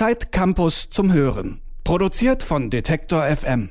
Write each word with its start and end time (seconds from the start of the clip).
Zeit 0.00 0.32
Campus 0.32 0.88
zum 0.88 1.12
Hören. 1.12 1.60
Produziert 1.84 2.42
von 2.42 2.70
Detektor 2.70 3.22
FM. 3.22 3.68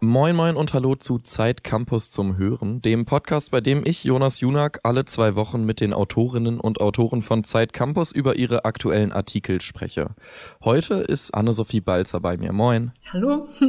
Moin 0.00 0.34
Moin 0.34 0.56
und 0.56 0.74
Hallo 0.74 0.96
zu 0.96 1.20
Zeit 1.20 1.62
Campus 1.62 2.10
zum 2.10 2.36
Hören, 2.36 2.82
dem 2.82 3.04
Podcast, 3.04 3.52
bei 3.52 3.60
dem 3.60 3.86
ich, 3.86 4.02
Jonas 4.02 4.40
Junak, 4.40 4.80
alle 4.82 5.04
zwei 5.04 5.36
Wochen 5.36 5.64
mit 5.64 5.80
den 5.80 5.92
Autorinnen 5.92 6.58
und 6.58 6.80
Autoren 6.80 7.22
von 7.22 7.44
Zeit 7.44 7.72
Campus 7.72 8.10
über 8.10 8.34
ihre 8.34 8.64
aktuellen 8.64 9.12
Artikel 9.12 9.60
spreche. 9.60 10.16
Heute 10.64 10.94
ist 10.94 11.32
Anne-Sophie 11.32 11.80
Balzer 11.80 12.18
bei 12.18 12.36
mir. 12.36 12.52
Moin. 12.52 12.90
Hallo. 13.12 13.46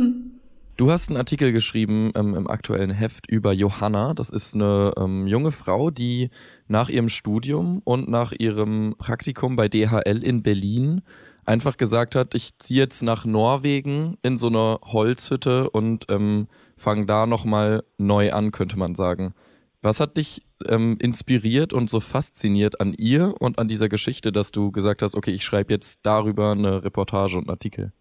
Du 0.76 0.90
hast 0.90 1.10
einen 1.10 1.18
Artikel 1.18 1.52
geschrieben 1.52 2.12
ähm, 2.16 2.34
im 2.34 2.48
aktuellen 2.48 2.90
Heft 2.90 3.30
über 3.30 3.54
Johanna. 3.54 4.16
Das 4.16 4.32
ist 4.32 4.56
eine 4.56 4.92
ähm, 4.98 5.28
junge 5.28 5.52
Frau, 5.52 5.92
die 5.92 6.32
nach 6.68 6.90
ihrem 6.90 7.10
Studium 7.10 7.80
und 7.84 8.10
nach 8.10 8.32
ihrem 8.32 8.96
Praktikum 8.98 9.56
bei 9.56 9.70
DHL 9.70 10.24
in 10.24 10.42
Berlin 10.42 11.04
einfach 11.46 11.78
gesagt 11.78 12.16
hat, 12.16 12.36
ich 12.36 12.58
ziehe 12.58 12.80
jetzt 12.82 13.04
nach 13.04 13.26
Norwegen 13.26 14.18
in 14.22 14.38
so 14.38 14.48
eine 14.48 14.80
Holzhütte 14.84 15.70
und 15.70 16.06
ähm, 16.10 16.48
fange 16.78 17.06
da 17.06 17.26
nochmal 17.26 17.84
neu 17.98 18.32
an, 18.32 18.52
könnte 18.52 18.78
man 18.78 18.96
sagen. 18.96 19.34
Was 19.82 20.00
hat 20.00 20.18
dich 20.18 20.44
ähm, 20.66 20.98
inspiriert 21.00 21.74
und 21.74 21.90
so 21.90 22.00
fasziniert 22.00 22.80
an 22.80 22.94
ihr 22.94 23.36
und 23.40 23.60
an 23.60 23.68
dieser 23.68 23.90
Geschichte, 23.90 24.32
dass 24.32 24.52
du 24.52 24.72
gesagt 24.72 25.02
hast, 25.02 25.16
okay, 25.16 25.32
ich 25.32 25.44
schreibe 25.44 25.74
jetzt 25.74 26.00
darüber 26.04 26.52
eine 26.52 26.84
Reportage 26.84 27.38
und 27.38 27.44
einen 27.44 27.50
Artikel? 27.50 27.92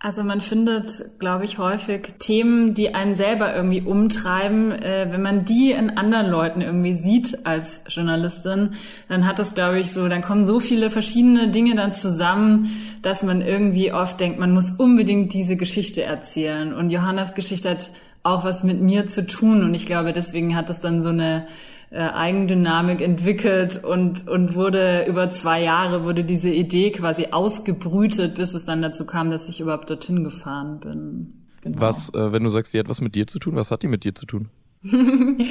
Also 0.00 0.22
man 0.22 0.40
findet, 0.40 1.18
glaube 1.18 1.44
ich, 1.44 1.58
häufig 1.58 2.14
Themen, 2.20 2.72
die 2.72 2.94
einen 2.94 3.16
selber 3.16 3.52
irgendwie 3.52 3.82
umtreiben. 3.82 4.70
Äh, 4.70 5.08
wenn 5.10 5.22
man 5.22 5.44
die 5.44 5.72
in 5.72 5.90
anderen 5.90 6.30
Leuten 6.30 6.60
irgendwie 6.60 6.94
sieht 6.94 7.44
als 7.44 7.82
Journalistin, 7.88 8.74
dann 9.08 9.26
hat 9.26 9.40
das, 9.40 9.54
glaube 9.54 9.80
ich, 9.80 9.92
so, 9.92 10.06
dann 10.06 10.22
kommen 10.22 10.46
so 10.46 10.60
viele 10.60 10.90
verschiedene 10.90 11.48
Dinge 11.48 11.74
dann 11.74 11.90
zusammen, 11.90 12.70
dass 13.02 13.24
man 13.24 13.42
irgendwie 13.42 13.92
oft 13.92 14.20
denkt, 14.20 14.38
man 14.38 14.54
muss 14.54 14.70
unbedingt 14.70 15.34
diese 15.34 15.56
Geschichte 15.56 16.04
erzählen. 16.04 16.72
Und 16.72 16.90
Johannas 16.90 17.34
Geschichte 17.34 17.68
hat 17.68 17.90
auch 18.22 18.44
was 18.44 18.62
mit 18.62 18.80
mir 18.80 19.08
zu 19.08 19.26
tun. 19.26 19.64
Und 19.64 19.74
ich 19.74 19.84
glaube, 19.84 20.12
deswegen 20.12 20.54
hat 20.54 20.70
es 20.70 20.78
dann 20.78 21.02
so 21.02 21.08
eine 21.08 21.48
äh, 21.90 21.98
Eigendynamik 21.98 23.00
entwickelt 23.00 23.82
und, 23.82 24.28
und 24.28 24.54
wurde 24.54 25.06
über 25.08 25.30
zwei 25.30 25.62
Jahre 25.62 26.04
wurde 26.04 26.24
diese 26.24 26.50
Idee 26.50 26.90
quasi 26.90 27.28
ausgebrütet, 27.30 28.34
bis 28.34 28.54
es 28.54 28.64
dann 28.64 28.82
dazu 28.82 29.06
kam, 29.06 29.30
dass 29.30 29.48
ich 29.48 29.60
überhaupt 29.60 29.88
dorthin 29.88 30.24
gefahren 30.24 30.80
bin. 30.80 31.46
Genau. 31.62 31.80
Was, 31.80 32.12
äh, 32.14 32.32
wenn 32.32 32.44
du 32.44 32.50
sagst, 32.50 32.74
die 32.74 32.78
hat 32.78 32.88
was 32.88 33.00
mit 33.00 33.14
dir 33.14 33.26
zu 33.26 33.38
tun, 33.38 33.56
was 33.56 33.70
hat 33.70 33.82
die 33.82 33.88
mit 33.88 34.04
dir 34.04 34.14
zu 34.14 34.26
tun? 34.26 34.48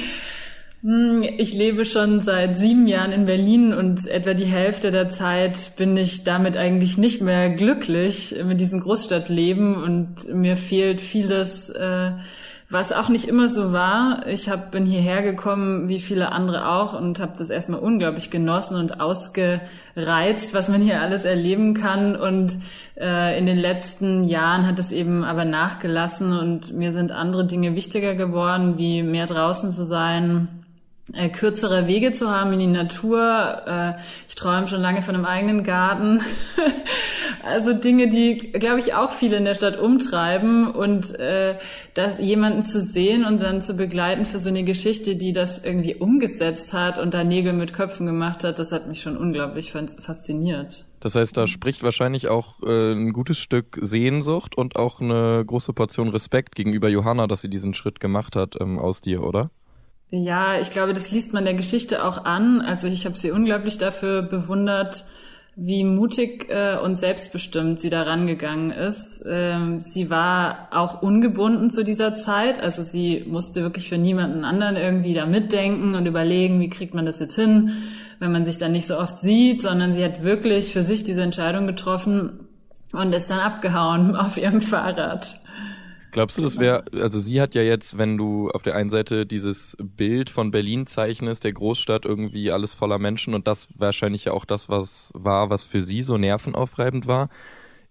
Hm, 0.82 1.24
ich 1.38 1.54
lebe 1.54 1.84
schon 1.84 2.20
seit 2.20 2.56
sieben 2.56 2.86
Jahren 2.86 3.10
in 3.10 3.26
Berlin 3.26 3.74
und 3.74 4.06
etwa 4.06 4.32
die 4.34 4.46
Hälfte 4.46 4.92
der 4.92 5.10
Zeit 5.10 5.72
bin 5.76 5.96
ich 5.96 6.22
damit 6.22 6.56
eigentlich 6.56 6.96
nicht 6.96 7.20
mehr 7.20 7.50
glücklich 7.50 8.36
mit 8.46 8.60
diesem 8.60 8.78
Großstadtleben 8.78 9.74
und 9.74 10.32
mir 10.32 10.56
fehlt 10.56 11.00
vieles, 11.00 11.68
äh, 11.70 12.12
was 12.70 12.92
auch 12.92 13.08
nicht 13.08 13.26
immer 13.26 13.48
so 13.48 13.72
war. 13.72 14.26
Ich 14.26 14.50
hab, 14.50 14.72
bin 14.72 14.84
hierher 14.84 15.22
gekommen, 15.22 15.88
wie 15.88 16.00
viele 16.00 16.32
andere 16.32 16.68
auch, 16.68 16.98
und 16.98 17.18
habe 17.18 17.32
das 17.38 17.48
erstmal 17.48 17.80
unglaublich 17.80 18.30
genossen 18.30 18.76
und 18.76 19.00
ausgereizt, 19.00 20.52
was 20.52 20.68
man 20.68 20.82
hier 20.82 21.00
alles 21.00 21.24
erleben 21.24 21.72
kann. 21.72 22.14
Und 22.14 22.58
äh, 23.00 23.38
in 23.38 23.46
den 23.46 23.56
letzten 23.56 24.24
Jahren 24.24 24.66
hat 24.66 24.78
es 24.78 24.92
eben 24.92 25.24
aber 25.24 25.46
nachgelassen 25.46 26.38
und 26.38 26.74
mir 26.74 26.92
sind 26.92 27.10
andere 27.10 27.46
Dinge 27.46 27.74
wichtiger 27.74 28.14
geworden, 28.14 28.76
wie 28.76 29.02
mehr 29.02 29.26
draußen 29.26 29.72
zu 29.72 29.86
sein, 29.86 30.48
äh, 31.14 31.28
kürzere 31.28 31.86
Wege 31.86 32.12
zu 32.12 32.30
haben 32.30 32.52
in 32.52 32.58
die 32.58 32.66
Natur. 32.66 33.62
Äh, 33.66 33.94
ich 34.28 34.34
träume 34.34 34.68
schon 34.68 34.80
lange 34.80 35.02
von 35.02 35.14
einem 35.14 35.24
eigenen 35.24 35.64
Garten. 35.64 36.20
also 37.44 37.72
Dinge, 37.72 38.08
die, 38.08 38.36
glaube 38.36 38.80
ich, 38.80 38.94
auch 38.94 39.12
viele 39.12 39.36
in 39.36 39.44
der 39.44 39.54
Stadt 39.54 39.78
umtreiben 39.78 40.70
und 40.70 41.18
äh, 41.18 41.56
das 41.94 42.18
jemanden 42.18 42.64
zu 42.64 42.82
sehen 42.82 43.24
und 43.24 43.42
dann 43.42 43.62
zu 43.62 43.74
begleiten 43.74 44.26
für 44.26 44.38
so 44.38 44.48
eine 44.48 44.64
Geschichte, 44.64 45.16
die 45.16 45.32
das 45.32 45.58
irgendwie 45.62 45.94
umgesetzt 45.94 46.72
hat 46.72 46.98
und 46.98 47.14
da 47.14 47.24
Nägel 47.24 47.52
mit 47.52 47.72
Köpfen 47.72 48.06
gemacht 48.06 48.44
hat, 48.44 48.58
das 48.58 48.72
hat 48.72 48.86
mich 48.86 49.00
schon 49.00 49.16
unglaublich 49.16 49.72
fasziniert. 49.72 50.84
Das 51.00 51.14
heißt, 51.14 51.36
da 51.36 51.46
spricht 51.46 51.82
wahrscheinlich 51.82 52.28
auch 52.28 52.60
äh, 52.62 52.92
ein 52.92 53.12
gutes 53.12 53.38
Stück 53.38 53.78
Sehnsucht 53.80 54.56
und 54.56 54.76
auch 54.76 55.00
eine 55.00 55.44
große 55.46 55.72
Portion 55.72 56.08
Respekt 56.08 56.56
gegenüber 56.56 56.88
Johanna, 56.88 57.28
dass 57.28 57.40
sie 57.40 57.50
diesen 57.50 57.72
Schritt 57.74 58.00
gemacht 58.00 58.34
hat 58.34 58.56
ähm, 58.60 58.78
aus 58.78 59.00
dir, 59.00 59.22
oder? 59.22 59.50
Ja, 60.10 60.58
ich 60.58 60.70
glaube, 60.70 60.94
das 60.94 61.10
liest 61.10 61.34
man 61.34 61.44
der 61.44 61.54
Geschichte 61.54 62.04
auch 62.04 62.24
an. 62.24 62.62
Also 62.62 62.86
ich 62.86 63.04
habe 63.04 63.16
sie 63.16 63.30
unglaublich 63.30 63.76
dafür 63.76 64.22
bewundert, 64.22 65.04
wie 65.54 65.84
mutig 65.84 66.46
äh, 66.48 66.78
und 66.78 66.96
selbstbestimmt 66.96 67.78
sie 67.80 67.90
da 67.90 68.02
rangegangen 68.04 68.70
ist. 68.70 69.22
Ähm, 69.28 69.80
sie 69.80 70.08
war 70.08 70.68
auch 70.70 71.02
ungebunden 71.02 71.68
zu 71.68 71.84
dieser 71.84 72.14
Zeit. 72.14 72.60
Also 72.60 72.82
sie 72.82 73.24
musste 73.28 73.62
wirklich 73.62 73.88
für 73.88 73.98
niemanden 73.98 74.44
anderen 74.44 74.76
irgendwie 74.76 75.12
da 75.14 75.26
mitdenken 75.26 75.94
und 75.94 76.06
überlegen, 76.06 76.60
wie 76.60 76.70
kriegt 76.70 76.94
man 76.94 77.04
das 77.04 77.18
jetzt 77.18 77.34
hin, 77.34 77.72
wenn 78.18 78.32
man 78.32 78.46
sich 78.46 78.56
dann 78.56 78.72
nicht 78.72 78.86
so 78.86 78.96
oft 78.96 79.18
sieht, 79.18 79.60
sondern 79.60 79.92
sie 79.92 80.04
hat 80.04 80.22
wirklich 80.22 80.72
für 80.72 80.84
sich 80.84 81.02
diese 81.02 81.22
Entscheidung 81.22 81.66
getroffen 81.66 82.48
und 82.92 83.14
ist 83.14 83.28
dann 83.28 83.40
abgehauen 83.40 84.16
auf 84.16 84.38
ihrem 84.38 84.62
Fahrrad. 84.62 85.38
Glaubst 86.18 86.36
du, 86.36 86.42
das 86.42 86.58
wäre, 86.58 86.82
also 86.94 87.20
sie 87.20 87.40
hat 87.40 87.54
ja 87.54 87.62
jetzt, 87.62 87.96
wenn 87.96 88.18
du 88.18 88.50
auf 88.50 88.62
der 88.64 88.74
einen 88.74 88.90
Seite 88.90 89.24
dieses 89.24 89.76
Bild 89.80 90.30
von 90.30 90.50
Berlin 90.50 90.84
zeichnest, 90.84 91.44
der 91.44 91.52
Großstadt 91.52 92.04
irgendwie 92.04 92.50
alles 92.50 92.74
voller 92.74 92.98
Menschen 92.98 93.34
und 93.34 93.46
das 93.46 93.68
wahrscheinlich 93.76 94.24
ja 94.24 94.32
auch 94.32 94.44
das, 94.44 94.68
was 94.68 95.12
war, 95.14 95.48
was 95.48 95.64
für 95.64 95.80
sie 95.80 96.02
so 96.02 96.18
nervenaufreibend 96.18 97.06
war, 97.06 97.28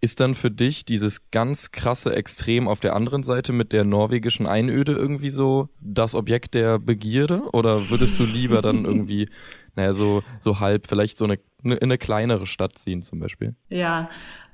ist 0.01 0.19
dann 0.19 0.35
für 0.35 0.51
dich 0.51 0.83
dieses 0.83 1.31
ganz 1.31 1.71
krasse 1.71 2.17
Extrem 2.17 2.67
auf 2.67 2.81
der 2.81 2.97
anderen 2.97 3.23
Seite 3.23 3.53
mit 3.53 3.71
der 3.71 3.85
norwegischen 3.85 4.45
Einöde 4.45 4.91
irgendwie 4.91 5.29
so 5.29 5.69
das 5.79 6.13
Objekt 6.13 6.53
der 6.53 6.79
Begierde? 6.79 7.43
Oder 7.53 7.89
würdest 7.89 8.19
du 8.19 8.25
lieber 8.25 8.61
dann 8.61 8.83
irgendwie, 8.85 9.29
naja, 9.77 9.93
so, 9.93 10.21
so 10.41 10.59
halb 10.59 10.87
vielleicht 10.87 11.17
so 11.17 11.23
eine, 11.23 11.39
eine, 11.63 11.81
eine 11.81 11.97
kleinere 11.97 12.45
Stadt 12.45 12.77
ziehen 12.77 13.03
zum 13.03 13.21
Beispiel? 13.21 13.55
Ja, 13.69 14.09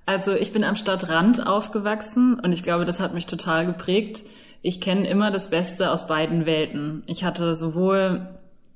also 0.06 0.34
ich 0.34 0.52
bin 0.52 0.64
am 0.64 0.76
Stadtrand 0.76 1.46
aufgewachsen 1.46 2.40
und 2.40 2.52
ich 2.52 2.64
glaube, 2.64 2.86
das 2.86 3.00
hat 3.00 3.14
mich 3.14 3.26
total 3.26 3.66
geprägt. 3.66 4.24
Ich 4.62 4.82
kenne 4.82 5.08
immer 5.08 5.32
das 5.32 5.50
Beste 5.50 5.92
aus 5.92 6.08
beiden 6.08 6.46
Welten. 6.46 7.04
Ich 7.06 7.24
hatte 7.24 7.56
sowohl 7.56 8.28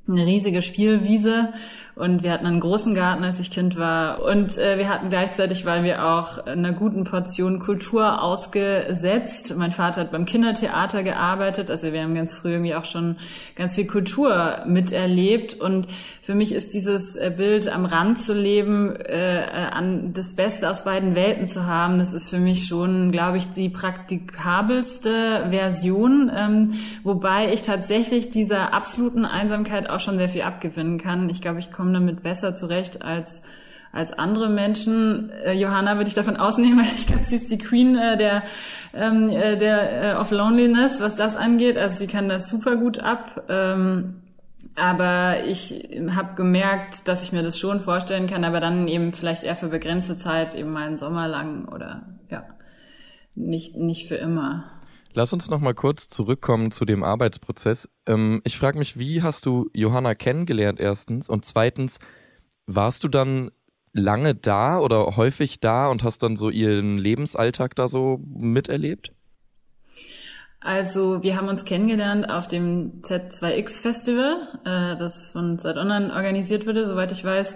eine 0.08 0.26
riesige 0.26 0.62
Spielwiese 0.62 1.54
und 1.98 2.22
wir 2.22 2.32
hatten 2.32 2.46
einen 2.46 2.60
großen 2.60 2.94
Garten, 2.94 3.24
als 3.24 3.40
ich 3.40 3.50
Kind 3.50 3.78
war. 3.78 4.24
Und 4.24 4.58
äh, 4.58 4.78
wir 4.78 4.88
hatten 4.88 5.10
gleichzeitig, 5.10 5.66
weil 5.66 5.84
wir 5.84 6.06
auch 6.06 6.46
einer 6.46 6.72
guten 6.72 7.04
Portion 7.06 7.60
Kultur 7.60 8.22
ausgesetzt. 8.22 9.56
Mein 9.58 9.72
Vater 9.72 10.02
hat 10.02 10.12
beim 10.12 10.26
Kindertheater 10.26 11.04
gearbeitet, 11.04 11.72
also 11.72 11.92
wir 11.92 12.04
haben 12.04 12.14
ganz 12.14 12.36
früh 12.36 12.52
irgendwie 12.52 12.76
auch 12.76 12.86
schon 12.86 13.18
ganz 13.56 13.76
viel 13.76 13.88
Kultur 13.88 14.64
miterlebt. 14.68 15.56
Und 15.56 15.88
für 16.22 16.36
mich 16.36 16.54
ist 16.54 16.74
dieses 16.74 17.16
äh, 17.16 17.34
Bild, 17.36 17.68
am 17.68 17.86
Rand 17.86 18.20
zu 18.20 18.34
leben, 18.34 18.96
äh, 18.96 19.46
an 19.72 20.14
das 20.14 20.36
Beste 20.36 20.70
aus 20.70 20.84
beiden 20.84 21.16
Welten 21.16 21.48
zu 21.48 21.66
haben, 21.66 22.00
das 22.00 22.14
ist 22.14 22.30
für 22.30 22.40
mich 22.40 22.68
schon, 22.68 23.12
glaube 23.12 23.38
ich, 23.38 23.52
die 23.54 23.70
praktikabelste 23.70 25.48
Version. 25.50 26.32
Ähm, 26.36 26.74
wobei 27.04 27.52
ich 27.54 27.64
tatsächlich 27.64 28.30
dieser 28.30 28.74
absoluten 28.74 29.26
Einsamkeit 29.26 29.90
auch 29.90 30.00
schon 30.00 30.18
sehr 30.18 30.30
viel 30.30 30.44
abgewinnen 30.44 31.00
kann. 31.00 31.30
Ich 31.30 31.42
glaube, 31.42 31.60
ich 31.60 31.72
komme 31.72 31.87
kommen 31.88 31.94
damit 31.94 32.24
besser 32.24 32.54
zurecht 32.54 33.02
als 33.02 33.42
als 33.94 34.12
andere 34.12 34.50
Menschen. 34.50 35.32
Äh, 35.46 35.54
Johanna 35.54 35.96
würde 35.96 36.10
ich 36.10 36.14
davon 36.14 36.36
ausnehmen, 36.36 36.80
weil 36.80 36.94
ich 36.96 37.08
glaube, 37.08 37.24
sie 37.24 37.38
ist 37.38 37.50
die 37.50 37.58
Queen 37.58 37.98
äh, 37.98 38.18
der 38.18 38.44
ähm, 38.94 39.30
äh, 39.30 39.56
der 39.56 40.16
äh, 40.16 40.16
of 40.16 40.32
Loneliness, 40.32 41.00
was 41.00 41.16
das 41.16 41.38
angeht. 41.38 41.78
Also 41.78 42.00
sie 42.00 42.08
kann 42.08 42.28
das 42.28 42.50
super 42.50 42.76
gut 42.76 43.00
ab. 43.00 43.46
Ähm, 43.48 44.22
aber 44.76 45.46
ich 45.46 45.90
habe 46.14 46.36
gemerkt, 46.36 47.08
dass 47.08 47.24
ich 47.24 47.32
mir 47.32 47.42
das 47.42 47.58
schon 47.58 47.80
vorstellen 47.80 48.28
kann, 48.28 48.44
aber 48.44 48.60
dann 48.60 48.88
eben 48.88 49.14
vielleicht 49.14 49.44
eher 49.44 49.56
für 49.56 49.70
begrenzte 49.70 50.18
Zeit, 50.18 50.54
eben 50.54 50.72
mal 50.72 50.86
einen 50.86 50.98
Sommer 50.98 51.28
lang 51.28 51.68
oder 51.70 52.04
ja, 52.30 52.44
nicht 53.34 53.78
nicht 53.78 54.10
für 54.10 54.16
immer. 54.16 54.66
Lass 55.18 55.34
uns 55.34 55.50
noch 55.50 55.62
mal 55.62 55.74
kurz 55.74 56.10
zurückkommen 56.10 56.70
zu 56.70 56.86
dem 56.86 57.04
Arbeitsprozess. 57.04 57.90
Ähm, 58.06 58.40
ich 58.44 58.56
frage 58.56 58.78
mich, 58.78 59.00
wie 59.00 59.24
hast 59.24 59.48
du 59.48 59.68
Johanna 59.74 60.14
kennengelernt 60.14 60.80
erstens 60.80 61.28
und 61.28 61.44
zweitens, 61.44 61.98
warst 62.68 63.04
du 63.04 63.08
dann 63.08 63.50
lange 63.94 64.36
da 64.36 64.80
oder 64.80 65.16
häufig 65.18 65.60
da 65.60 65.90
und 65.90 66.04
hast 66.04 66.22
dann 66.22 66.36
so 66.36 66.52
ihren 66.52 67.00
Lebensalltag 67.00 67.76
da 67.76 67.88
so 67.88 68.20
miterlebt? 68.28 69.12
Also 70.60 71.24
wir 71.24 71.36
haben 71.36 71.48
uns 71.48 71.66
kennengelernt 71.66 72.30
auf 72.30 72.48
dem 72.48 73.02
Z2X 73.02 73.82
Festival, 73.82 74.60
äh, 74.66 75.00
das 75.00 75.30
von 75.30 75.58
Zeit 75.58 75.78
Online 75.78 76.14
organisiert 76.14 76.68
wurde, 76.68 76.88
soweit 76.88 77.12
ich 77.12 77.24
weiß. 77.24 77.56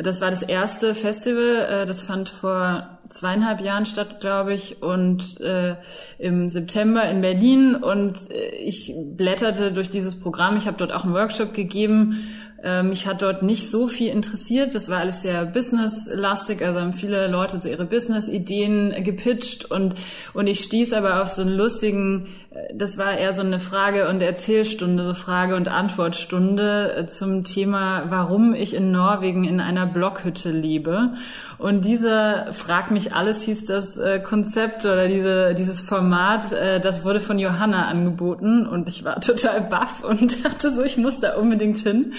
Das 0.00 0.20
war 0.20 0.30
das 0.30 0.42
erste 0.42 0.94
Festival, 0.94 1.66
äh, 1.68 1.86
das 1.86 2.02
fand 2.02 2.30
vor 2.30 2.98
zweieinhalb 3.10 3.60
Jahren 3.60 3.84
statt, 3.84 4.20
glaube 4.20 4.54
ich, 4.54 4.82
und 4.82 5.38
äh, 5.40 5.76
im 6.18 6.48
September 6.48 7.04
in 7.10 7.20
Berlin. 7.20 7.74
Und 7.74 8.30
äh, 8.30 8.56
ich 8.56 8.94
blätterte 8.96 9.72
durch 9.72 9.90
dieses 9.90 10.18
Programm. 10.18 10.56
Ich 10.56 10.66
habe 10.66 10.78
dort 10.78 10.92
auch 10.92 11.04
einen 11.04 11.12
Workshop 11.12 11.52
gegeben 11.52 12.24
Äh, 12.62 12.84
mich 12.84 13.08
hat 13.08 13.22
dort 13.22 13.42
nicht 13.42 13.70
so 13.70 13.88
viel 13.88 14.12
interessiert. 14.12 14.74
Das 14.74 14.88
war 14.88 14.98
alles 14.98 15.22
sehr 15.22 15.44
businesslastig. 15.44 16.62
Also 16.62 16.80
haben 16.80 16.92
viele 16.92 17.26
Leute 17.26 17.60
so 17.60 17.68
ihre 17.68 17.86
Business-Ideen 17.86 19.02
gepitcht 19.02 19.70
und, 19.70 19.94
und 20.32 20.46
ich 20.46 20.60
stieß 20.60 20.92
aber 20.92 21.22
auf 21.22 21.30
so 21.30 21.42
einen 21.42 21.56
lustigen, 21.56 22.28
das 22.74 22.98
war 22.98 23.16
eher 23.16 23.34
so 23.34 23.42
eine 23.42 23.60
Frage- 23.60 24.08
und 24.08 24.20
Erzählstunde, 24.20 25.06
so 25.06 25.14
Frage- 25.14 25.56
und 25.56 25.68
Antwortstunde 25.68 26.96
äh, 26.96 27.06
zum 27.06 27.44
Thema, 27.44 28.04
warum 28.08 28.54
ich 28.54 28.74
in 28.74 28.92
Norwegen 28.92 29.44
in 29.44 29.60
einer 29.60 29.86
Blockhütte 29.86 30.50
lebe. 30.50 31.14
Und 31.58 31.84
diese 31.84 32.46
Frag 32.52 32.90
mich 32.90 33.14
alles 33.14 33.42
hieß 33.42 33.66
das 33.66 34.00
Konzept 34.24 34.84
oder 34.84 35.06
diese, 35.06 35.54
dieses 35.54 35.80
Format, 35.80 36.50
das 36.50 37.04
wurde 37.04 37.20
von 37.20 37.38
Johanna 37.38 37.86
angeboten 37.86 38.66
und 38.66 38.88
ich 38.88 39.04
war 39.04 39.20
total 39.20 39.60
baff 39.60 40.02
und 40.02 40.44
dachte 40.44 40.72
so, 40.72 40.82
ich 40.82 40.96
muss 40.96 41.20
da 41.20 41.36
unbedingt 41.36 41.78
hin. 41.78 42.14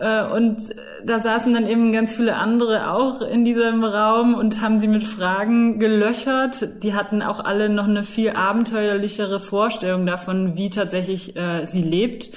Äh, 0.00 0.24
und 0.24 0.56
da 1.04 1.20
saßen 1.20 1.52
dann 1.52 1.66
eben 1.66 1.92
ganz 1.92 2.16
viele 2.16 2.36
andere 2.36 2.90
auch 2.90 3.20
in 3.20 3.44
diesem 3.44 3.84
Raum 3.84 4.34
und 4.34 4.62
haben 4.62 4.78
sie 4.78 4.88
mit 4.88 5.04
Fragen 5.04 5.78
gelöchert. 5.78 6.82
Die 6.82 6.94
hatten 6.94 7.20
auch 7.20 7.38
alle 7.38 7.68
noch 7.68 7.84
eine 7.84 8.04
viel 8.04 8.30
abenteuerlichere 8.30 9.40
Vorstellung 9.40 10.06
davon, 10.06 10.56
wie 10.56 10.70
tatsächlich 10.70 11.36
äh, 11.36 11.66
sie 11.66 11.82
lebt. 11.82 12.30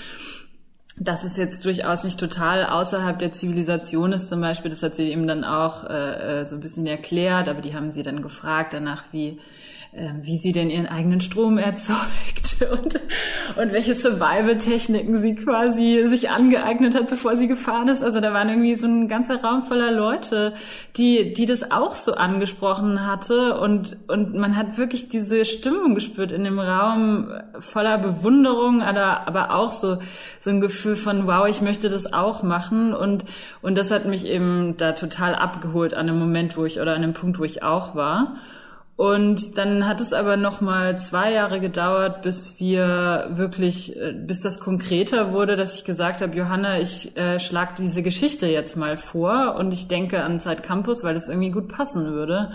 Das 0.98 1.24
ist 1.24 1.38
jetzt 1.38 1.63
durchaus 1.65 2.04
nicht 2.04 2.19
total 2.19 2.65
außerhalb 2.65 3.18
der 3.18 3.31
Zivilisation 3.31 4.12
ist 4.12 4.30
zum 4.30 4.42
Beispiel. 4.42 4.69
Das 4.69 4.83
hat 4.83 4.95
sie 4.95 5.10
eben 5.10 5.25
dann 5.25 5.45
auch 5.45 5.86
äh, 5.86 6.42
äh 6.42 6.45
so 6.45 6.56
ein 6.56 6.62
bisschen 6.62 6.86
erklärt, 6.86 7.48
aber 7.48 7.62
die 7.62 7.74
haben 7.74 7.94
sie 7.94 8.04
dann 8.04 8.21
gefragt 8.21 8.74
danach, 8.74 9.06
wie 9.12 9.39
wie 10.24 10.38
sie 10.38 10.51
denn 10.51 10.72
ihren 10.72 10.88
eigenen 10.88 11.22
Strom 11.22 11.60
erzeugt 11.60 12.62
und, 12.72 12.95
und 13.62 13.72
welche 13.72 13.94
Survival-Techniken 13.94 15.19
sie 15.19 15.36
quasi 15.36 16.06
sich 16.07 16.31
angeeignet 16.31 16.95
hat, 16.95 17.10
bevor 17.10 17.38
sie 17.38 17.48
gefahren 17.48 17.90
ist. 17.90 18.04
Also 18.04 18.19
da 18.19 18.34
waren 18.34 18.50
irgendwie 18.50 18.75
so 18.75 18.88
ein 18.88 19.07
ganzer 19.07 19.44
Raum 19.44 19.63
voller 19.63 19.92
Leute, 19.92 20.54
die, 20.98 21.34
die 21.34 21.45
das 21.45 21.69
auch 21.69 21.94
so 21.94 22.13
angesprochen 22.13 23.06
hatte 23.06 23.60
und, 23.60 23.98
und 24.07 24.34
man 24.34 24.56
hat 24.56 24.78
wirklich 24.80 25.10
diese 25.10 25.45
Stimmung 25.45 25.94
gespürt 25.94 26.31
in 26.31 26.44
dem 26.44 26.60
Raum 26.60 27.31
voller 27.60 28.00
Bewunderung, 28.00 28.81
aber, 28.81 29.28
aber 29.28 29.54
auch 29.54 29.74
so, 29.74 30.00
so 30.39 30.50
ein 30.50 30.60
Gefühl 30.60 30.96
von, 30.96 31.28
wow, 31.28 31.48
ich 31.48 31.62
möchte 31.62 31.89
das 31.89 32.12
auch 32.12 32.42
machen 32.42 32.96
und, 32.96 33.25
und 33.62 33.78
das 33.78 33.92
hat 33.92 34.06
mich 34.06 34.25
eben 34.25 34.75
da 34.78 34.94
total 34.94 35.36
abgeholt 35.36 35.94
an 35.94 36.07
dem 36.07 36.18
Moment, 36.18 36.57
wo 36.57 36.66
ich, 36.66 36.80
oder 36.80 36.96
an 36.96 37.04
dem 37.04 37.13
Punkt, 37.13 37.38
wo 37.38 37.44
ich 37.44 37.62
auch 37.62 37.94
war. 37.94 38.38
Und 38.95 39.57
dann 39.57 39.88
hat 39.88 40.01
es 40.01 40.13
aber 40.13 40.38
noch 40.38 40.62
mal 40.62 41.00
zwei 41.00 41.34
Jahre 41.34 41.60
gedauert, 41.60 42.22
bis 42.22 42.60
wir 42.60 43.31
wirklich, 43.31 43.98
äh, 43.98 44.13
bis 44.13 44.42
das 44.42 44.60
konkreter 44.60 45.34
wurde, 45.34 45.56
dass 45.56 45.75
ich 45.75 45.84
gesagt 45.84 46.22
habe, 46.22 46.38
Johanna, 46.38 46.80
ich 46.80 47.18
äh, 47.18 47.40
schlag 47.40 47.75
diese 47.75 48.04
Geschichte 48.04 48.45
jetzt 48.45 48.78
mal 48.78 48.98
vor 48.98 49.56
und 49.57 49.72
ich 49.72 49.88
denke 49.88 50.24
an 50.24 50.40
Zeit 50.40 50.62
Campus, 50.62 51.04
weil 51.04 51.16
das 51.16 51.28
irgendwie 51.28 51.50
gut 51.50 51.69
passen 51.69 52.12
würde. 52.13 52.51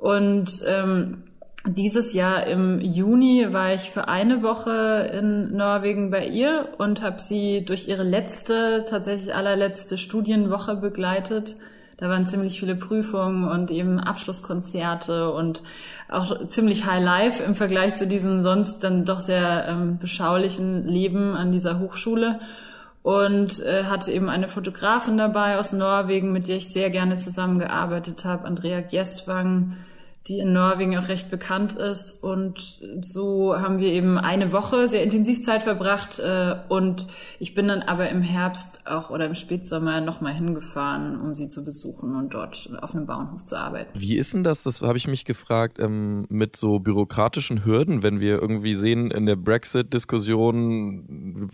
Und 0.00 0.50
ähm, 0.66 1.22
dieses 1.66 2.14
Jahr 2.14 2.46
im 2.46 2.80
Juni 2.80 3.46
war 3.52 3.74
ich 3.74 3.90
für 3.90 4.08
eine 4.08 4.42
Woche 4.42 5.10
in 5.12 5.56
Norwegen 5.56 6.10
bei 6.10 6.26
ihr 6.26 6.70
und 6.78 7.02
habe 7.02 7.20
sie 7.20 7.64
durch 7.64 7.86
ihre 7.86 8.02
letzte, 8.02 8.84
tatsächlich 8.88 9.34
allerletzte 9.34 9.98
Studienwoche 9.98 10.74
begleitet 10.76 11.56
da 12.00 12.08
waren 12.08 12.26
ziemlich 12.26 12.58
viele 12.58 12.76
Prüfungen 12.76 13.46
und 13.46 13.70
eben 13.70 14.00
Abschlusskonzerte 14.00 15.30
und 15.32 15.62
auch 16.08 16.46
ziemlich 16.46 16.86
High 16.86 17.04
Life 17.04 17.42
im 17.42 17.54
Vergleich 17.54 17.96
zu 17.96 18.06
diesem 18.06 18.40
sonst 18.40 18.80
dann 18.80 19.04
doch 19.04 19.20
sehr 19.20 19.66
ähm, 19.68 19.98
beschaulichen 19.98 20.88
Leben 20.88 21.36
an 21.36 21.52
dieser 21.52 21.78
Hochschule. 21.78 22.40
Und 23.02 23.60
äh, 23.60 23.84
hatte 23.84 24.12
eben 24.12 24.28
eine 24.28 24.48
Fotografin 24.48 25.16
dabei 25.16 25.58
aus 25.58 25.72
Norwegen, 25.72 26.32
mit 26.32 26.48
der 26.48 26.56
ich 26.56 26.68
sehr 26.68 26.90
gerne 26.90 27.16
zusammengearbeitet 27.16 28.26
habe, 28.26 28.44
Andrea 28.44 28.82
Gjestvang, 28.82 29.76
die 30.30 30.38
in 30.38 30.52
Norwegen 30.52 30.96
auch 30.96 31.08
recht 31.08 31.28
bekannt 31.28 31.74
ist. 31.74 32.22
Und 32.22 32.78
so 33.02 33.56
haben 33.58 33.80
wir 33.80 33.88
eben 33.88 34.16
eine 34.16 34.52
Woche 34.52 34.86
sehr 34.86 35.02
intensiv 35.02 35.40
Zeit 35.40 35.62
verbracht. 35.62 36.20
Äh, 36.20 36.54
und 36.68 37.08
ich 37.40 37.54
bin 37.54 37.66
dann 37.66 37.82
aber 37.82 38.08
im 38.10 38.22
Herbst 38.22 38.86
auch 38.86 39.10
oder 39.10 39.26
im 39.26 39.34
Spätsommer 39.34 40.00
nochmal 40.00 40.32
hingefahren, 40.32 41.20
um 41.20 41.34
sie 41.34 41.48
zu 41.48 41.64
besuchen 41.64 42.14
und 42.14 42.32
dort 42.32 42.70
auf 42.80 42.94
einem 42.94 43.06
Bauernhof 43.06 43.44
zu 43.44 43.58
arbeiten. 43.58 43.90
Wie 43.98 44.16
ist 44.16 44.32
denn 44.32 44.44
das, 44.44 44.62
das 44.62 44.82
habe 44.82 44.96
ich 44.96 45.08
mich 45.08 45.24
gefragt, 45.24 45.80
ähm, 45.80 46.26
mit 46.28 46.54
so 46.54 46.78
bürokratischen 46.78 47.64
Hürden, 47.64 48.04
wenn 48.04 48.20
wir 48.20 48.40
irgendwie 48.40 48.76
sehen, 48.76 49.10
in 49.10 49.26
der 49.26 49.36
Brexit-Diskussion 49.36 51.50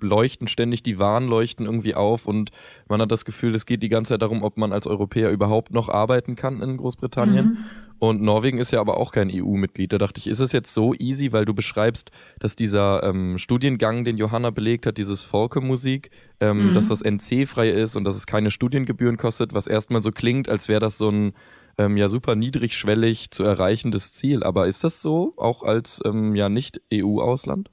leuchten 0.00 0.48
ständig 0.48 0.82
die 0.82 0.98
Warnleuchten 0.98 1.64
irgendwie 1.64 1.94
auf 1.94 2.26
und 2.26 2.50
man 2.88 3.00
hat 3.00 3.12
das 3.12 3.24
Gefühl, 3.24 3.54
es 3.54 3.66
geht 3.66 3.84
die 3.84 3.88
ganze 3.88 4.14
Zeit 4.14 4.22
darum, 4.22 4.42
ob 4.42 4.56
man 4.56 4.72
als 4.72 4.88
Europäer 4.88 5.30
überhaupt 5.30 5.72
noch 5.72 5.88
arbeiten 5.88 6.34
kann 6.34 6.60
in 6.60 6.76
Großbritannien. 6.76 7.46
Mhm. 7.46 7.85
Und 7.98 8.20
Norwegen 8.22 8.58
ist 8.58 8.72
ja 8.72 8.80
aber 8.80 8.98
auch 8.98 9.12
kein 9.12 9.30
EU-Mitglied. 9.32 9.92
Da 9.92 9.98
dachte 9.98 10.20
ich, 10.20 10.26
ist 10.26 10.40
es 10.40 10.52
jetzt 10.52 10.74
so 10.74 10.94
easy, 10.94 11.32
weil 11.32 11.44
du 11.44 11.54
beschreibst, 11.54 12.10
dass 12.38 12.56
dieser 12.56 13.02
ähm, 13.02 13.38
Studiengang, 13.38 14.04
den 14.04 14.18
Johanna 14.18 14.50
belegt 14.50 14.86
hat, 14.86 14.98
dieses 14.98 15.22
Folke-Musik, 15.22 16.10
ähm, 16.40 16.70
mhm. 16.70 16.74
dass 16.74 16.88
das 16.88 17.02
NC-frei 17.02 17.70
ist 17.70 17.96
und 17.96 18.04
dass 18.04 18.16
es 18.16 18.26
keine 18.26 18.50
Studiengebühren 18.50 19.16
kostet, 19.16 19.54
was 19.54 19.66
erstmal 19.66 20.02
so 20.02 20.10
klingt, 20.10 20.48
als 20.48 20.68
wäre 20.68 20.80
das 20.80 20.98
so 20.98 21.10
ein 21.10 21.32
ähm, 21.78 21.96
ja 21.96 22.08
super 22.08 22.34
niedrigschwellig 22.34 23.30
zu 23.30 23.44
erreichendes 23.44 24.12
Ziel. 24.12 24.42
Aber 24.42 24.66
ist 24.66 24.84
das 24.84 25.02
so, 25.02 25.34
auch 25.36 25.62
als 25.62 26.00
ähm, 26.04 26.34
ja 26.34 26.48
nicht 26.48 26.80
EU-Ausland? 26.92 27.70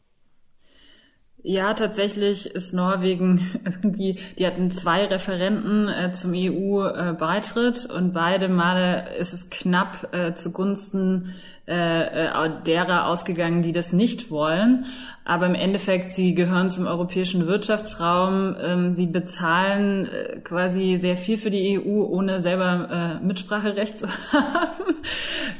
Ja, 1.45 1.73
tatsächlich 1.73 2.55
ist 2.55 2.73
Norwegen 2.73 3.51
irgendwie, 3.65 4.17
die 4.37 4.47
hatten 4.47 4.71
zwei 4.71 5.05
Referenten 5.05 5.89
äh, 5.89 6.13
zum 6.13 6.31
EU-Beitritt 6.33 7.87
äh, 7.89 7.93
und 7.93 8.13
beide 8.13 8.47
Male 8.47 9.17
ist 9.17 9.33
es 9.33 9.49
knapp 9.49 10.13
äh, 10.13 10.35
zugunsten 10.35 11.35
äh, 11.65 12.25
äh, 12.27 12.49
derer 12.65 13.07
ausgegangen, 13.07 13.61
die 13.61 13.71
das 13.71 13.93
nicht 13.93 14.29
wollen. 14.29 14.85
Aber 15.23 15.45
im 15.45 15.55
Endeffekt, 15.55 16.09
sie 16.09 16.35
gehören 16.35 16.69
zum 16.69 16.85
europäischen 16.85 17.47
Wirtschaftsraum. 17.47 18.57
Ähm, 18.61 18.95
sie 18.95 19.05
bezahlen 19.05 20.07
äh, 20.07 20.39
quasi 20.41 20.97
sehr 20.99 21.15
viel 21.15 21.37
für 21.37 21.49
die 21.49 21.79
EU, 21.79 22.03
ohne 22.03 22.41
selber 22.41 23.19
äh, 23.21 23.25
Mitspracherecht 23.25 23.99
zu 23.99 24.07
haben. 24.33 24.97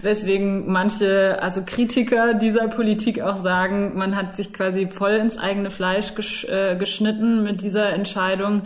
Weswegen 0.01 0.69
manche, 0.69 1.41
also 1.41 1.61
Kritiker 1.65 2.33
dieser 2.33 2.67
Politik 2.67 3.21
auch 3.21 3.37
sagen, 3.37 3.97
man 3.97 4.17
hat 4.17 4.35
sich 4.35 4.51
quasi 4.51 4.87
voll 4.87 5.13
ins 5.13 5.37
eigene 5.37 5.71
Fleisch 5.71 6.13
gesch 6.15 6.43
äh, 6.49 6.75
geschnitten 6.75 7.43
mit 7.43 7.61
dieser 7.61 7.93
Entscheidung. 7.93 8.63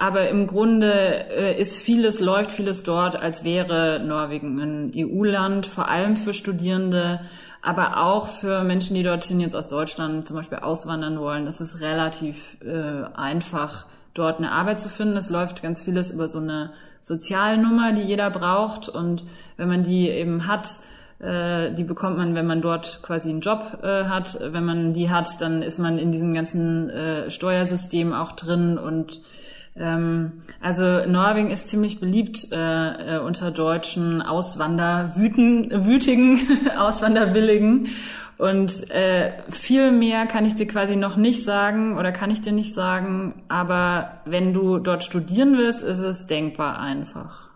Aber 0.00 0.30
im 0.30 0.46
Grunde 0.46 1.26
äh, 1.30 1.60
ist 1.60 1.76
vieles, 1.76 2.20
läuft 2.20 2.52
vieles 2.52 2.82
dort, 2.84 3.16
als 3.16 3.44
wäre 3.44 4.00
Norwegen 4.02 4.58
ein 4.58 4.92
EU-Land, 4.96 5.66
vor 5.66 5.88
allem 5.88 6.16
für 6.16 6.32
Studierende 6.32 6.79
aber 7.62 8.02
auch 8.02 8.28
für 8.28 8.64
Menschen, 8.64 8.94
die 8.94 9.02
dorthin 9.02 9.40
jetzt 9.40 9.54
aus 9.54 9.68
Deutschland 9.68 10.26
zum 10.26 10.36
Beispiel 10.36 10.58
auswandern 10.58 11.20
wollen, 11.20 11.46
ist 11.46 11.60
es 11.60 11.80
relativ 11.80 12.56
äh, 12.62 13.04
einfach, 13.14 13.86
dort 14.14 14.38
eine 14.38 14.52
Arbeit 14.52 14.80
zu 14.80 14.88
finden. 14.88 15.16
Es 15.16 15.30
läuft 15.30 15.62
ganz 15.62 15.80
vieles 15.80 16.10
über 16.10 16.28
so 16.28 16.38
eine 16.38 16.72
Sozialnummer, 17.02 17.92
die 17.92 18.02
jeder 18.02 18.30
braucht. 18.30 18.88
Und 18.88 19.24
wenn 19.56 19.68
man 19.68 19.84
die 19.84 20.08
eben 20.08 20.46
hat, 20.46 20.78
äh, 21.20 21.72
die 21.72 21.84
bekommt 21.84 22.16
man, 22.16 22.34
wenn 22.34 22.46
man 22.46 22.62
dort 22.62 23.00
quasi 23.02 23.28
einen 23.28 23.40
Job 23.40 23.80
äh, 23.82 24.04
hat. 24.04 24.38
Wenn 24.40 24.64
man 24.64 24.94
die 24.94 25.10
hat, 25.10 25.40
dann 25.40 25.62
ist 25.62 25.78
man 25.78 25.98
in 25.98 26.12
diesem 26.12 26.34
ganzen 26.34 26.90
äh, 26.90 27.30
Steuersystem 27.30 28.12
auch 28.12 28.32
drin 28.32 28.78
und 28.78 29.20
ähm, 29.76 30.42
also 30.60 31.06
Norwegen 31.06 31.50
ist 31.50 31.68
ziemlich 31.68 32.00
beliebt 32.00 32.48
äh, 32.52 33.16
äh, 33.16 33.20
unter 33.20 33.50
deutschen 33.50 34.22
Auswanderwüten, 34.22 35.84
wütigen, 35.84 36.38
Auswanderwilligen. 36.78 37.88
Und 38.38 38.90
äh, 38.90 39.32
viel 39.50 39.92
mehr 39.92 40.26
kann 40.26 40.46
ich 40.46 40.54
dir 40.54 40.66
quasi 40.66 40.96
noch 40.96 41.16
nicht 41.16 41.44
sagen 41.44 41.98
oder 41.98 42.10
kann 42.10 42.30
ich 42.30 42.40
dir 42.40 42.52
nicht 42.52 42.74
sagen. 42.74 43.42
Aber 43.48 44.22
wenn 44.24 44.54
du 44.54 44.78
dort 44.78 45.04
studieren 45.04 45.58
willst, 45.58 45.82
ist 45.82 45.98
es 45.98 46.26
denkbar 46.26 46.78
einfach. 46.78 47.50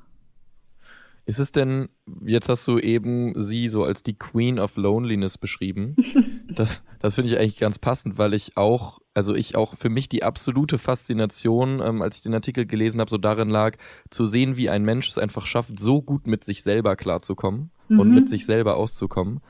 Ist 1.26 1.38
es 1.38 1.52
denn, 1.52 1.88
jetzt 2.26 2.50
hast 2.50 2.68
du 2.68 2.78
eben 2.78 3.32
sie 3.40 3.68
so 3.68 3.82
als 3.82 4.02
die 4.02 4.18
Queen 4.18 4.58
of 4.58 4.76
Loneliness 4.76 5.38
beschrieben. 5.38 5.96
das 6.50 6.82
das 7.04 7.16
finde 7.16 7.30
ich 7.30 7.38
eigentlich 7.38 7.58
ganz 7.58 7.78
passend, 7.78 8.16
weil 8.16 8.32
ich 8.32 8.56
auch, 8.56 8.98
also 9.14 9.34
ich 9.34 9.56
auch 9.56 9.76
für 9.76 9.88
mich 9.88 10.08
die 10.08 10.24
absolute 10.24 10.76
Faszination, 10.76 11.80
ähm, 11.80 12.02
als 12.02 12.16
ich 12.16 12.22
den 12.22 12.34
Artikel 12.34 12.66
gelesen 12.66 13.00
habe, 13.00 13.10
so 13.10 13.18
darin 13.18 13.48
lag, 13.48 13.76
zu 14.10 14.26
sehen, 14.26 14.56
wie 14.56 14.68
ein 14.68 14.84
Mensch 14.84 15.08
es 15.08 15.18
einfach 15.18 15.46
schafft, 15.46 15.78
so 15.78 16.02
gut 16.02 16.26
mit 16.26 16.44
sich 16.44 16.62
selber 16.62 16.96
klarzukommen 16.96 17.70
mhm. 17.88 18.00
und 18.00 18.14
mit 18.14 18.28
sich 18.28 18.44
selber 18.44 18.76
auszukommen. 18.76 19.40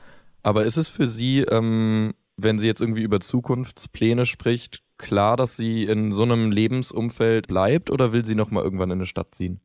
Aber 0.43 0.65
ist 0.65 0.77
es 0.77 0.89
für 0.89 1.07
sie, 1.07 1.39
ähm, 1.39 2.13
wenn 2.37 2.59
sie 2.59 2.67
jetzt 2.67 2.81
irgendwie 2.81 3.01
über 3.01 3.19
Zukunftspläne 3.19 4.25
spricht, 4.27 4.83
klar, 4.97 5.35
dass 5.35 5.57
sie 5.57 5.85
in 5.85 6.11
so 6.11 6.23
einem 6.23 6.51
Lebensumfeld 6.51 7.47
bleibt 7.47 7.89
oder 7.89 8.13
will 8.13 8.25
sie 8.25 8.35
nochmal 8.35 8.63
irgendwann 8.63 8.91
in 8.91 8.99
eine 8.99 9.07
Stadt 9.07 9.33
ziehen? 9.33 9.59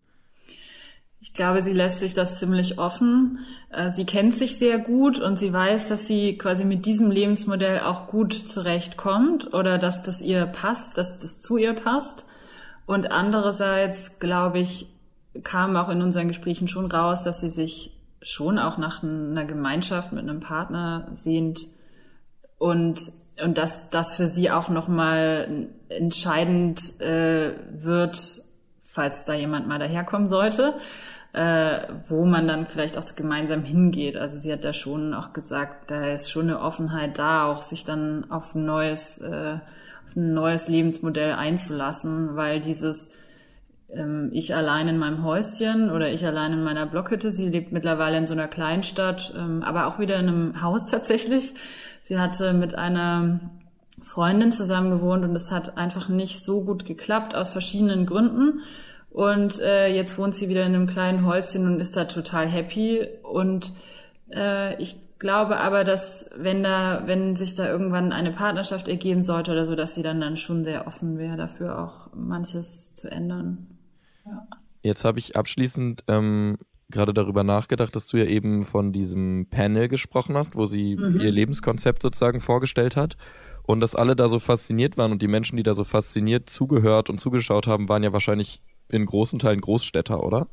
Ich 1.23 1.35
glaube, 1.35 1.61
sie 1.63 1.75
lässt 1.75 2.01
sich 2.01 2.15
das 2.15 2.39
ziemlich 2.39 2.79
offen. 2.79 3.41
Äh, 3.71 3.91
sie 3.91 4.07
kennt 4.07 4.37
sich 4.37 4.57
sehr 4.57 4.79
gut 4.79 5.21
und 5.21 5.39
sie 5.39 5.53
weiß, 5.53 5.89
dass 5.89 6.07
sie 6.07 6.39
quasi 6.39 6.65
mit 6.65 6.87
diesem 6.87 7.11
Lebensmodell 7.11 7.81
auch 7.81 8.07
gut 8.07 8.33
zurechtkommt 8.33 9.53
oder 9.53 9.77
dass 9.79 10.03
das 10.03 10.23
ihr 10.23 10.47
passt, 10.47 10.97
dass 10.97 11.19
das 11.19 11.39
zu 11.39 11.59
ihr 11.59 11.75
passt. 11.75 12.25
Und 12.87 13.11
andererseits, 13.11 14.19
glaube 14.19 14.61
ich, 14.61 14.87
kam 15.45 15.77
auch 15.77 15.91
in 15.91 16.03
unseren 16.03 16.29
Gesprächen 16.29 16.69
schon 16.69 16.91
raus, 16.91 17.23
dass 17.23 17.41
sie 17.41 17.51
sich 17.51 17.93
schon 18.23 18.59
auch 18.59 18.79
nach 18.79 19.03
einer 19.03 19.45
Gemeinschaft 19.45 20.13
mit 20.13 20.23
einem 20.23 20.41
Partner 20.41 21.09
sehnt 21.13 21.69
und 22.59 23.01
und 23.43 23.57
dass 23.57 23.89
das 23.89 24.17
für 24.17 24.27
sie 24.27 24.51
auch 24.51 24.69
nochmal 24.69 25.69
entscheidend 25.89 27.01
äh, 27.01 27.55
wird, 27.73 28.43
falls 28.85 29.25
da 29.25 29.33
jemand 29.33 29.67
mal 29.67 29.79
daherkommen 29.79 30.29
sollte, 30.29 30.75
äh, 31.33 31.81
wo 32.09 32.25
man 32.25 32.49
dann 32.49 32.67
vielleicht 32.67 32.99
auch 32.99 33.05
gemeinsam 33.15 33.63
hingeht. 33.63 34.17
Also 34.17 34.39
sie 34.39 34.53
hat 34.53 34.65
da 34.65 34.73
schon 34.73 35.15
auch 35.15 35.33
gesagt, 35.33 35.91
da 35.91 36.07
ist 36.07 36.31
schon 36.31 36.49
eine 36.49 36.61
Offenheit 36.61 37.19
da, 37.19 37.47
auch 37.47 37.63
sich 37.63 37.85
dann 37.85 38.31
auf 38.31 38.55
ein 38.55 38.65
neues, 38.65 39.19
äh, 39.19 39.59
auf 40.09 40.17
ein 40.17 40.35
neues 40.35 40.69
Lebensmodell 40.69 41.33
einzulassen, 41.33 42.35
weil 42.35 42.61
dieses 42.61 43.11
ähm, 43.95 44.31
ich 44.33 44.55
allein 44.55 44.89
in 44.89 44.99
meinem 44.99 45.25
Häuschen 45.25 45.91
oder 45.91 46.11
ich 46.11 46.27
allein 46.27 46.53
in 46.53 46.65
meiner 46.65 46.87
Blockhütte, 46.87 47.31
sie 47.31 47.49
lebt 47.49 47.73
mittlerweile 47.73 48.19
in 48.19 48.27
so 48.27 48.33
einer 48.33 48.49
Kleinstadt, 48.49 49.33
ähm, 49.37 49.63
aber 49.63 49.87
auch 49.87 49.99
wieder 49.99 50.19
in 50.19 50.29
einem 50.29 50.63
Haus 50.63 50.87
tatsächlich. 50.87 51.55
Sie 52.03 52.19
hatte 52.19 52.53
mit 52.55 52.75
einer 52.75 53.41
Freundin 54.03 54.51
zusammen 54.51 54.91
gewohnt 54.91 55.25
und 55.25 55.37
es 55.37 55.53
hat 55.53 55.77
einfach 55.77 56.09
nicht 56.09 56.43
so 56.43 56.65
gut 56.65 56.85
geklappt 56.85 57.37
aus 57.37 57.51
verschiedenen 57.51 58.07
Gründen. 58.07 58.63
Und 59.11 59.61
äh, 59.61 59.89
jetzt 59.89 60.17
wohnt 60.19 60.35
sie 60.35 60.49
wieder 60.49 60.65
in 60.65 60.75
einem 60.75 60.87
kleinen 60.87 61.27
Häuschen 61.27 61.67
und 61.67 61.81
ist 61.81 61.97
da 61.97 62.05
total 62.05 62.47
happy. 62.47 63.07
Und 63.23 63.73
äh, 64.33 64.81
ich 64.81 64.97
glaube 65.19 65.59
aber, 65.59 65.85
dass 65.85 66.31
wenn 66.37 66.63
da, 66.63 67.03
wenn 67.07 67.37
sich 67.37 67.55
da 67.55 67.69
irgendwann 67.69 68.13
eine 68.13 68.33
Partnerschaft 68.33 68.89
ergeben 68.89 69.23
sollte 69.23 69.53
oder 69.53 69.67
so, 69.67 69.75
dass 69.75 69.95
sie 69.95 70.03
dann 70.03 70.21
dann 70.21 70.37
schon 70.37 70.65
sehr 70.65 70.87
offen 70.87 71.19
wäre, 71.19 71.37
dafür 71.37 71.83
auch 71.83 72.15
manches 72.15 72.95
zu 72.95 73.11
ändern. 73.11 73.79
Ja. 74.25 74.47
Jetzt 74.83 75.05
habe 75.05 75.19
ich 75.19 75.37
abschließend 75.37 76.05
ähm, 76.09 76.57
gerade 76.91 77.13
darüber 77.13 77.45
nachgedacht, 77.45 77.95
dass 77.95 78.09
du 78.09 78.17
ja 78.17 78.25
eben 78.25 78.65
von 78.65 78.93
diesem 78.93 79.47
Panel 79.51 79.89
gesprochen 79.89 80.37
hast, 80.37 80.57
wo 80.57 80.67
sie 80.67 80.97
mhm. 80.97 81.21
ihr 81.21 81.31
Lebenskonzept 81.31 82.03
sozusagen 82.03 82.41
vorgestellt 82.41 82.97
hat. 82.97 83.17
Und 83.63 83.81
dass 83.81 83.95
alle 83.95 84.17
da 84.17 84.29
so 84.29 84.39
fasziniert 84.39 84.97
waren 84.97 85.13
und 85.13 85.23
die 85.23 85.29
Menschen, 85.29 85.57
die 85.57 85.63
da 85.63 85.75
so 85.75 85.85
fasziniert 85.85 86.49
zugehört 86.49 87.11
und 87.11 87.21
zugeschaut 87.21 87.67
haben, 87.67 87.89
waren 87.89 88.03
ja 88.03 88.13
wahrscheinlich 88.13 88.63
in 88.93 89.07
großen 89.07 89.39
Teilen 89.39 89.61
Großstädter, 89.61 90.23
oder? 90.23 90.49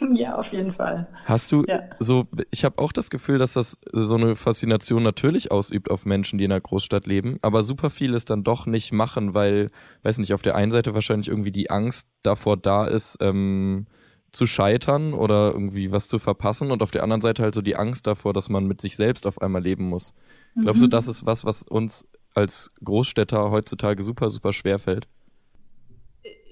Ja, 0.14 0.36
auf 0.36 0.52
jeden 0.52 0.72
Fall. 0.72 1.06
Hast 1.24 1.52
du 1.52 1.64
ja. 1.66 1.82
so, 1.98 2.26
ich 2.50 2.64
habe 2.64 2.78
auch 2.78 2.92
das 2.92 3.10
Gefühl, 3.10 3.38
dass 3.38 3.52
das 3.54 3.78
so 3.92 4.14
eine 4.16 4.36
Faszination 4.36 5.02
natürlich 5.02 5.50
ausübt 5.50 5.90
auf 5.90 6.06
Menschen, 6.06 6.38
die 6.38 6.44
in 6.44 6.52
einer 6.52 6.60
Großstadt 6.60 7.06
leben, 7.06 7.38
aber 7.42 7.64
super 7.64 7.90
viel 7.90 8.14
es 8.14 8.24
dann 8.24 8.42
doch 8.42 8.66
nicht 8.66 8.92
machen, 8.92 9.34
weil, 9.34 9.70
weiß 10.02 10.18
nicht, 10.18 10.34
auf 10.34 10.42
der 10.42 10.56
einen 10.56 10.70
Seite 10.70 10.94
wahrscheinlich 10.94 11.28
irgendwie 11.28 11.52
die 11.52 11.70
Angst 11.70 12.08
davor 12.22 12.56
da 12.56 12.86
ist, 12.86 13.18
ähm, 13.20 13.86
zu 14.32 14.46
scheitern 14.46 15.12
oder 15.12 15.50
irgendwie 15.52 15.90
was 15.90 16.08
zu 16.08 16.18
verpassen 16.18 16.70
und 16.70 16.82
auf 16.82 16.92
der 16.92 17.02
anderen 17.02 17.20
Seite 17.20 17.42
halt 17.42 17.54
so 17.54 17.62
die 17.62 17.76
Angst 17.76 18.06
davor, 18.06 18.32
dass 18.32 18.48
man 18.48 18.66
mit 18.66 18.80
sich 18.80 18.96
selbst 18.96 19.26
auf 19.26 19.42
einmal 19.42 19.62
leben 19.62 19.88
muss. 19.88 20.14
Mhm. 20.54 20.62
Glaubst 20.62 20.82
du, 20.82 20.86
das 20.86 21.08
ist 21.08 21.26
was, 21.26 21.44
was 21.44 21.62
uns 21.64 22.08
als 22.34 22.70
Großstädter 22.84 23.50
heutzutage 23.50 24.02
super, 24.02 24.30
super 24.30 24.52
schwer 24.52 24.78
fällt? 24.78 25.08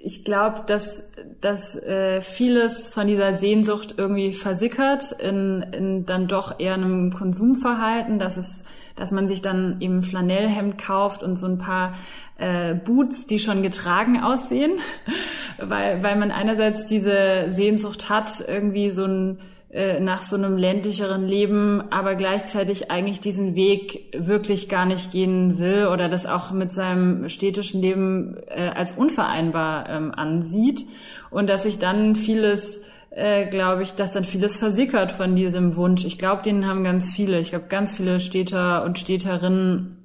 Ich 0.01 0.25
glaube, 0.25 0.63
dass, 0.67 1.03
dass 1.41 1.75
äh, 1.75 2.23
vieles 2.23 2.91
von 2.91 3.07
dieser 3.07 3.37
Sehnsucht 3.39 3.95
irgendwie 3.97 4.33
versickert 4.33 5.13
in, 5.13 5.63
in 5.73 6.07
dann 6.07 6.29
doch 6.29 6.61
eher 6.61 6.75
einem 6.75 7.13
Konsumverhalten, 7.13 8.21
dass 8.21 8.37
es, 8.37 8.63
dass 8.95 9.11
man 9.11 9.27
sich 9.27 9.43
dann 9.43 9.81
eben 9.81 10.05
Flanellhemd 10.05 10.79
kauft 10.79 11.25
und 11.25 11.37
so 11.37 11.47
ein 11.47 11.59
paar 11.59 11.95
äh, 12.39 12.75
Boots, 12.75 13.27
die 13.27 13.41
schon 13.41 13.63
getragen 13.63 14.21
aussehen, 14.23 14.79
weil, 15.59 16.03
weil 16.03 16.17
man 16.17 16.31
einerseits 16.31 16.85
diese 16.85 17.49
Sehnsucht 17.51 18.09
hat, 18.09 18.45
irgendwie 18.47 18.93
so 18.93 19.05
ein 19.05 19.39
äh, 19.71 20.01
nach 20.01 20.23
so 20.23 20.37
einem 20.37 20.57
ländlicheren 20.57 21.27
Leben, 21.27 21.83
aber 21.91 22.15
gleichzeitig 22.15 22.91
eigentlich 22.91 23.21
diesen 23.21 23.55
Weg 23.55 24.17
wirklich 24.17 24.71
gar 24.71 24.87
nicht 24.87 25.13
gehen 25.13 25.59
will 25.59 25.89
oder 25.93 26.09
das 26.09 26.25
auch 26.25 26.53
mit 26.53 26.73
seinem 26.73 27.29
städtischen 27.29 27.83
Leben 27.83 28.39
äh, 28.47 28.71
als 28.75 28.93
unvereinbar 28.93 29.89
ähm, 29.91 30.13
ansieht 30.15 30.87
und 31.31 31.51
dass 31.51 31.65
sich 31.65 31.79
dann 31.79 32.17
vieles 32.17 32.81
äh, 33.11 33.47
glaube 33.47 33.83
ich, 33.83 33.93
dass 33.93 34.13
dann 34.13 34.25
vieles 34.25 34.57
versickert 34.57 35.13
von 35.13 35.37
diesem 35.37 35.77
Wunsch. 35.77 36.05
Ich 36.05 36.19
glaube, 36.19 36.43
den 36.43 36.67
haben 36.67 36.85
ganz 36.85 37.11
viele. 37.11 37.39
Ich 37.39 37.51
glaube, 37.51 37.67
ganz 37.69 37.93
viele 37.93 38.21
Städter 38.21 38.85
und 38.85 38.99
Städterinnen 38.99 39.98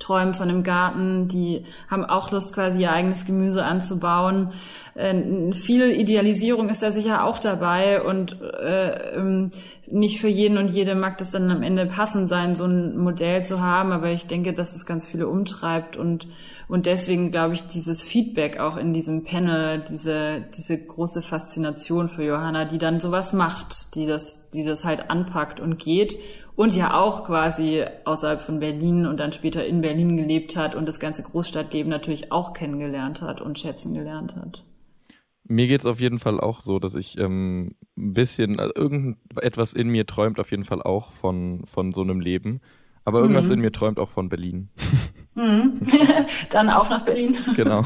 träumen 0.00 0.34
von 0.34 0.48
einem 0.48 0.64
Garten, 0.64 1.28
die 1.28 1.64
haben 1.88 2.04
auch 2.04 2.32
Lust, 2.32 2.54
quasi 2.54 2.80
ihr 2.80 2.92
eigenes 2.92 3.24
Gemüse 3.24 3.64
anzubauen. 3.64 4.52
Äh, 4.94 5.52
viel 5.52 5.90
Idealisierung 5.92 6.68
ist 6.68 6.82
da 6.82 6.90
sicher 6.90 7.24
auch 7.24 7.38
dabei 7.38 8.02
und 8.02 8.40
äh, 8.42 9.14
ähm, 9.14 9.52
nicht 9.90 10.20
für 10.20 10.28
jeden 10.28 10.58
und 10.58 10.70
jede 10.70 10.94
mag 10.94 11.18
das 11.18 11.30
dann 11.30 11.50
am 11.50 11.62
Ende 11.62 11.86
passend 11.86 12.28
sein, 12.28 12.54
so 12.54 12.64
ein 12.64 12.96
Modell 12.96 13.44
zu 13.44 13.60
haben, 13.60 13.92
aber 13.92 14.10
ich 14.10 14.26
denke, 14.26 14.52
dass 14.52 14.74
es 14.74 14.86
ganz 14.86 15.04
viele 15.04 15.28
umtreibt 15.28 15.96
und 15.96 16.26
und 16.70 16.86
deswegen 16.86 17.32
glaube 17.32 17.54
ich, 17.54 17.66
dieses 17.66 18.00
Feedback 18.00 18.60
auch 18.60 18.76
in 18.76 18.94
diesem 18.94 19.24
Panel, 19.24 19.82
diese, 19.90 20.44
diese 20.56 20.78
große 20.78 21.20
Faszination 21.20 22.08
für 22.08 22.22
Johanna, 22.22 22.64
die 22.64 22.78
dann 22.78 23.00
sowas 23.00 23.32
macht, 23.32 23.96
die 23.96 24.06
das, 24.06 24.48
die 24.52 24.62
das 24.62 24.84
halt 24.84 25.10
anpackt 25.10 25.58
und 25.58 25.80
geht 25.80 26.16
und 26.54 26.76
ja 26.76 26.94
auch 26.94 27.24
quasi 27.24 27.84
außerhalb 28.04 28.40
von 28.40 28.60
Berlin 28.60 29.06
und 29.06 29.18
dann 29.18 29.32
später 29.32 29.66
in 29.66 29.80
Berlin 29.80 30.16
gelebt 30.16 30.56
hat 30.56 30.76
und 30.76 30.86
das 30.86 31.00
ganze 31.00 31.24
Großstadtleben 31.24 31.90
natürlich 31.90 32.30
auch 32.30 32.52
kennengelernt 32.52 33.20
hat 33.20 33.40
und 33.40 33.58
schätzen 33.58 33.92
gelernt 33.92 34.36
hat. 34.36 34.62
Mir 35.50 35.66
geht 35.66 35.80
es 35.80 35.86
auf 35.86 35.98
jeden 35.98 36.20
Fall 36.20 36.38
auch 36.38 36.60
so, 36.60 36.78
dass 36.78 36.94
ich 36.94 37.18
ähm, 37.18 37.74
ein 37.98 38.14
bisschen, 38.14 38.60
also 38.60 38.72
irgendetwas 38.76 39.72
in 39.72 39.88
mir 39.88 40.06
träumt 40.06 40.38
auf 40.38 40.52
jeden 40.52 40.62
Fall 40.62 40.80
auch 40.80 41.12
von, 41.12 41.64
von 41.66 41.92
so 41.92 42.02
einem 42.02 42.20
Leben. 42.20 42.60
Aber 43.04 43.20
irgendwas 43.20 43.48
mhm. 43.48 43.54
in 43.54 43.60
mir 43.62 43.72
träumt 43.72 43.98
auch 43.98 44.10
von 44.10 44.28
Berlin. 44.28 44.68
Mhm. 45.34 45.80
Dann 46.50 46.70
auch 46.70 46.88
nach 46.88 47.04
Berlin. 47.04 47.36
genau. 47.56 47.84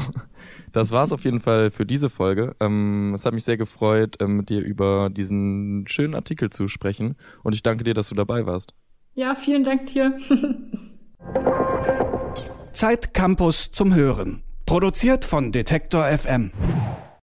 Das 0.73 0.91
war 0.91 1.05
es 1.05 1.11
auf 1.11 1.23
jeden 1.23 1.39
Fall 1.39 1.71
für 1.71 1.87
diese 1.87 2.11
Folge. 2.11 2.55
Ähm, 2.59 3.13
es 3.15 3.25
hat 3.25 3.33
mich 3.33 3.45
sehr 3.45 3.57
gefreut, 3.57 4.17
ähm, 4.19 4.37
mit 4.37 4.49
dir 4.49 4.59
über 4.59 5.09
diesen 5.09 5.87
schönen 5.87 6.13
Artikel 6.13 6.51
zu 6.51 6.67
sprechen. 6.67 7.15
Und 7.41 7.55
ich 7.55 7.63
danke 7.63 7.83
dir, 7.83 7.95
dass 7.95 8.09
du 8.09 8.15
dabei 8.15 8.45
warst. 8.45 8.75
Ja, 9.15 9.33
vielen 9.33 9.63
Dank 9.63 9.87
dir. 9.87 10.15
Zeit 12.73 13.15
Campus 13.15 13.71
zum 13.71 13.95
Hören. 13.95 14.43
Produziert 14.67 15.25
von 15.25 15.51
Detektor 15.51 16.05
FM. 16.05 16.51